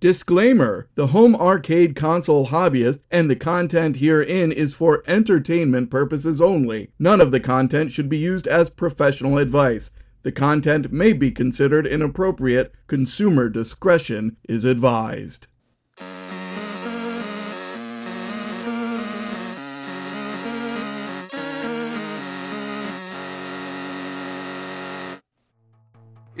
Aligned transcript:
Disclaimer 0.00 0.88
The 0.94 1.08
home 1.08 1.36
arcade 1.36 1.94
console 1.94 2.46
hobbyist 2.46 3.02
and 3.10 3.28
the 3.28 3.36
content 3.36 3.96
herein 3.96 4.50
is 4.50 4.72
for 4.72 5.02
entertainment 5.06 5.90
purposes 5.90 6.40
only. 6.40 6.88
None 6.98 7.20
of 7.20 7.32
the 7.32 7.38
content 7.38 7.92
should 7.92 8.08
be 8.08 8.16
used 8.16 8.46
as 8.46 8.70
professional 8.70 9.36
advice. 9.36 9.90
The 10.22 10.32
content 10.32 10.90
may 10.90 11.12
be 11.12 11.30
considered 11.30 11.86
inappropriate. 11.86 12.72
Consumer 12.86 13.50
discretion 13.50 14.38
is 14.48 14.64
advised. 14.64 15.48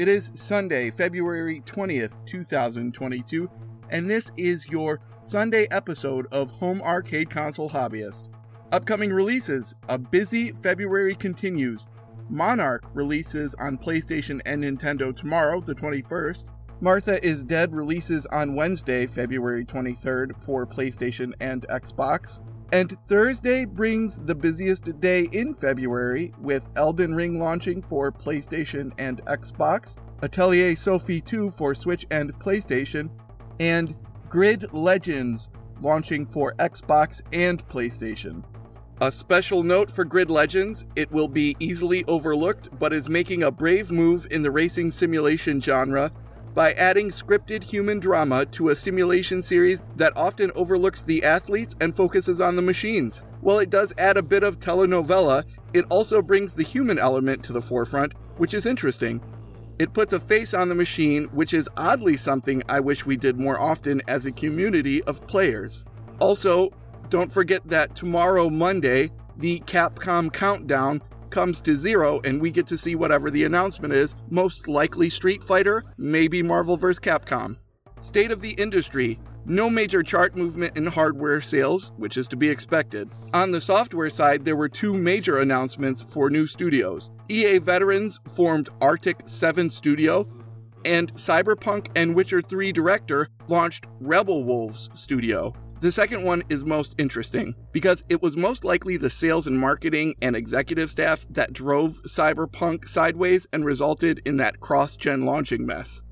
It 0.00 0.08
is 0.08 0.32
Sunday, 0.32 0.88
February 0.88 1.60
20th, 1.66 2.24
2022, 2.24 3.50
and 3.90 4.08
this 4.08 4.32
is 4.38 4.66
your 4.66 4.98
Sunday 5.20 5.68
episode 5.70 6.26
of 6.32 6.50
Home 6.52 6.80
Arcade 6.80 7.28
Console 7.28 7.68
Hobbyist. 7.68 8.30
Upcoming 8.72 9.12
releases 9.12 9.76
A 9.90 9.98
busy 9.98 10.52
February 10.52 11.14
continues. 11.14 11.86
Monark 12.30 12.84
releases 12.94 13.54
on 13.56 13.76
PlayStation 13.76 14.40
and 14.46 14.64
Nintendo 14.64 15.14
tomorrow, 15.14 15.60
the 15.60 15.74
21st. 15.74 16.46
Martha 16.80 17.22
is 17.22 17.42
Dead 17.42 17.74
releases 17.74 18.24
on 18.24 18.54
Wednesday, 18.54 19.06
February 19.06 19.66
23rd 19.66 20.42
for 20.42 20.66
PlayStation 20.66 21.34
and 21.40 21.66
Xbox. 21.68 22.40
And 22.72 22.96
Thursday 23.08 23.64
brings 23.64 24.18
the 24.18 24.34
busiest 24.34 25.00
day 25.00 25.28
in 25.32 25.54
February 25.54 26.32
with 26.38 26.68
Elden 26.76 27.12
Ring 27.16 27.40
launching 27.40 27.82
for 27.82 28.12
PlayStation 28.12 28.92
and 28.96 29.24
Xbox, 29.24 29.96
Atelier 30.22 30.76
Sophie 30.76 31.20
2 31.20 31.50
for 31.50 31.74
Switch 31.74 32.06
and 32.12 32.32
PlayStation, 32.38 33.10
and 33.58 33.96
Grid 34.28 34.72
Legends 34.72 35.48
launching 35.80 36.24
for 36.24 36.54
Xbox 36.60 37.22
and 37.32 37.66
PlayStation. 37.68 38.44
A 39.00 39.10
special 39.10 39.64
note 39.64 39.90
for 39.90 40.04
Grid 40.04 40.30
Legends 40.30 40.86
it 40.94 41.10
will 41.10 41.26
be 41.26 41.56
easily 41.58 42.04
overlooked, 42.04 42.68
but 42.78 42.92
is 42.92 43.08
making 43.08 43.42
a 43.42 43.50
brave 43.50 43.90
move 43.90 44.28
in 44.30 44.42
the 44.42 44.50
racing 44.50 44.92
simulation 44.92 45.60
genre 45.60 46.12
by 46.54 46.72
adding 46.72 47.08
scripted 47.08 47.62
human 47.62 48.00
drama 48.00 48.44
to 48.46 48.70
a 48.70 48.76
simulation 48.76 49.40
series 49.40 49.82
that 49.96 50.16
often 50.16 50.50
overlooks 50.54 51.02
the 51.02 51.22
athletes 51.24 51.76
and 51.80 51.94
focuses 51.94 52.40
on 52.40 52.56
the 52.56 52.62
machines. 52.62 53.24
While 53.40 53.60
it 53.60 53.70
does 53.70 53.92
add 53.98 54.16
a 54.16 54.22
bit 54.22 54.42
of 54.42 54.58
telenovela, 54.58 55.44
it 55.72 55.86
also 55.88 56.20
brings 56.20 56.52
the 56.52 56.62
human 56.62 56.98
element 56.98 57.44
to 57.44 57.52
the 57.52 57.62
forefront, 57.62 58.12
which 58.36 58.54
is 58.54 58.66
interesting. 58.66 59.22
It 59.78 59.94
puts 59.94 60.12
a 60.12 60.20
face 60.20 60.52
on 60.52 60.68
the 60.68 60.74
machine, 60.74 61.24
which 61.32 61.54
is 61.54 61.68
oddly 61.76 62.16
something 62.16 62.62
I 62.68 62.80
wish 62.80 63.06
we 63.06 63.16
did 63.16 63.38
more 63.38 63.58
often 63.58 64.02
as 64.08 64.26
a 64.26 64.32
community 64.32 65.02
of 65.04 65.26
players. 65.26 65.84
Also, 66.18 66.70
don't 67.08 67.32
forget 67.32 67.66
that 67.68 67.94
tomorrow, 67.94 68.50
Monday, 68.50 69.10
the 69.38 69.60
Capcom 69.60 70.30
Countdown 70.32 71.00
comes 71.30 71.60
to 71.62 71.76
zero 71.76 72.20
and 72.24 72.40
we 72.40 72.50
get 72.50 72.66
to 72.66 72.78
see 72.78 72.94
whatever 72.94 73.30
the 73.30 73.44
announcement 73.44 73.94
is, 73.94 74.14
most 74.28 74.68
likely 74.68 75.08
Street 75.08 75.42
Fighter, 75.42 75.84
maybe 75.96 76.42
Marvel 76.42 76.76
vs. 76.76 77.00
Capcom. 77.00 77.56
State 78.00 78.30
of 78.30 78.40
the 78.40 78.52
industry 78.52 79.18
no 79.46 79.70
major 79.70 80.02
chart 80.02 80.36
movement 80.36 80.76
in 80.76 80.86
hardware 80.86 81.40
sales, 81.40 81.92
which 81.96 82.16
is 82.16 82.28
to 82.28 82.36
be 82.36 82.48
expected. 82.48 83.10
On 83.32 83.50
the 83.50 83.60
software 83.60 84.10
side, 84.10 84.44
there 84.44 84.56
were 84.56 84.68
two 84.68 84.94
major 84.94 85.40
announcements 85.40 86.02
for 86.02 86.30
new 86.30 86.46
studios. 86.46 87.10
EA 87.28 87.58
veterans 87.58 88.20
formed 88.28 88.68
Arctic 88.80 89.22
7 89.24 89.70
Studio, 89.70 90.28
and 90.84 91.12
Cyberpunk 91.14 91.88
and 91.96 92.14
Witcher 92.14 92.42
3 92.42 92.72
director 92.72 93.28
launched 93.48 93.86
Rebel 94.00 94.44
Wolves 94.44 94.88
Studio. 94.94 95.54
The 95.80 95.90
second 95.90 96.24
one 96.24 96.42
is 96.50 96.62
most 96.62 96.94
interesting 96.98 97.54
because 97.72 98.04
it 98.10 98.20
was 98.20 98.36
most 98.36 98.64
likely 98.64 98.98
the 98.98 99.08
sales 99.08 99.46
and 99.46 99.58
marketing 99.58 100.14
and 100.20 100.36
executive 100.36 100.90
staff 100.90 101.26
that 101.30 101.54
drove 101.54 102.02
Cyberpunk 102.02 102.86
sideways 102.86 103.46
and 103.54 103.64
resulted 103.64 104.20
in 104.26 104.36
that 104.36 104.60
cross 104.60 104.94
gen 104.98 105.24
launching 105.24 105.64
mess. 105.64 106.02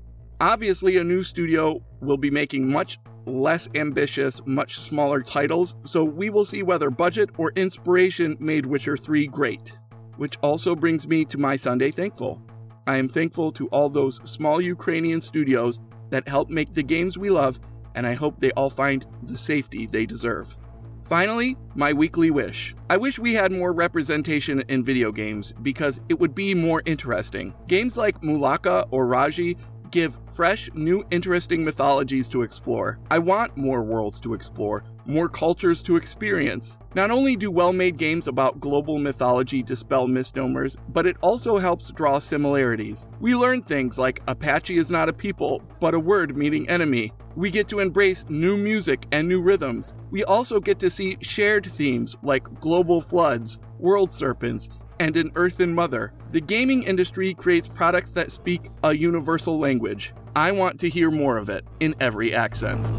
Obviously, 0.41 0.97
a 0.97 1.03
new 1.03 1.21
studio 1.21 1.79
will 2.01 2.17
be 2.17 2.31
making 2.31 2.67
much 2.67 2.97
less 3.27 3.69
ambitious, 3.75 4.41
much 4.47 4.79
smaller 4.79 5.21
titles, 5.21 5.75
so 5.83 6.03
we 6.03 6.31
will 6.31 6.45
see 6.45 6.63
whether 6.63 6.89
budget 6.89 7.29
or 7.37 7.51
inspiration 7.55 8.37
made 8.39 8.65
Witcher 8.65 8.97
3 8.97 9.27
great. 9.27 9.77
Which 10.17 10.39
also 10.41 10.75
brings 10.75 11.07
me 11.07 11.25
to 11.25 11.37
my 11.37 11.55
Sunday 11.55 11.91
thankful. 11.91 12.41
I 12.87 12.97
am 12.97 13.07
thankful 13.07 13.51
to 13.51 13.67
all 13.67 13.87
those 13.87 14.19
small 14.27 14.59
Ukrainian 14.59 15.21
studios 15.21 15.79
that 16.09 16.27
help 16.27 16.49
make 16.49 16.73
the 16.73 16.81
games 16.81 17.19
we 17.19 17.29
love, 17.29 17.59
and 17.99 18.07
I 18.07 18.13
hope 18.13 18.39
they 18.39 18.51
all 18.51 18.69
find 18.69 19.05
the 19.23 19.37
safety 19.37 19.85
they 19.85 20.05
deserve. 20.05 20.55
Finally, 21.03 21.57
my 21.75 21.91
weekly 21.91 22.31
wish. 22.31 22.73
I 22.89 22.95
wish 22.95 23.19
we 23.19 23.33
had 23.33 23.51
more 23.51 23.73
representation 23.73 24.63
in 24.69 24.85
video 24.85 25.11
games 25.11 25.53
because 25.63 25.99
it 26.07 26.17
would 26.17 26.33
be 26.33 26.53
more 26.53 26.81
interesting. 26.85 27.53
Games 27.67 27.97
like 27.97 28.21
Mulaka 28.21 28.87
or 28.91 29.05
Raji 29.05 29.57
give 29.91 30.17
fresh, 30.33 30.69
new, 30.73 31.03
interesting 31.11 31.63
mythologies 31.63 32.29
to 32.29 32.43
explore. 32.43 32.99
I 33.09 33.19
want 33.19 33.57
more 33.57 33.83
worlds 33.83 34.19
to 34.21 34.33
explore, 34.33 34.83
more 35.05 35.27
cultures 35.27 35.81
to 35.83 35.95
experience. 35.95 36.77
Not 36.95 37.11
only 37.11 37.35
do 37.35 37.51
well 37.51 37.73
made 37.73 37.97
games 37.97 38.27
about 38.27 38.59
global 38.59 38.97
mythology 38.97 39.63
dispel 39.63 40.07
misnomers, 40.07 40.77
but 40.89 41.05
it 41.05 41.17
also 41.21 41.57
helps 41.57 41.91
draw 41.91 42.19
similarities. 42.19 43.07
We 43.19 43.35
learn 43.35 43.61
things 43.61 43.97
like 43.97 44.21
Apache 44.27 44.77
is 44.77 44.89
not 44.89 45.09
a 45.09 45.13
people, 45.13 45.61
but 45.79 45.93
a 45.93 45.99
word 45.99 46.37
meaning 46.37 46.69
enemy. 46.69 47.11
We 47.35 47.49
get 47.49 47.67
to 47.69 47.79
embrace 47.79 48.25
new 48.29 48.57
music 48.57 49.07
and 49.11 49.27
new 49.27 49.41
rhythms. 49.41 49.93
We 50.11 50.23
also 50.25 50.59
get 50.59 50.79
to 50.79 50.89
see 50.89 51.17
shared 51.21 51.65
themes 51.65 52.17
like 52.21 52.43
global 52.59 53.01
floods, 53.01 53.59
world 53.79 54.11
serpents, 54.11 54.69
and 54.99 55.15
an 55.17 55.31
earthen 55.35 55.73
mother. 55.73 56.13
The 56.31 56.41
gaming 56.41 56.83
industry 56.83 57.33
creates 57.33 57.67
products 57.67 58.11
that 58.11 58.31
speak 58.31 58.69
a 58.83 58.93
universal 58.93 59.57
language. 59.57 60.13
I 60.35 60.51
want 60.51 60.79
to 60.81 60.89
hear 60.89 61.09
more 61.11 61.37
of 61.37 61.49
it 61.49 61.65
in 61.79 61.95
every 61.99 62.33
accent. 62.33 62.98